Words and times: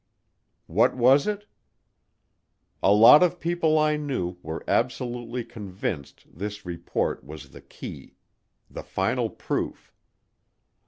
What 0.65 0.97
was 0.97 1.27
it? 1.27 1.45
A 2.81 2.91
lot 2.91 3.21
of 3.21 3.39
people 3.39 3.77
I 3.77 3.97
knew 3.97 4.37
were 4.41 4.63
absolutely 4.67 5.43
convinced 5.43 6.25
this 6.33 6.65
report 6.65 7.23
was 7.23 7.49
the 7.51 7.61
key 7.61 8.15
the 8.67 8.81
final 8.81 9.29
proof. 9.29 9.93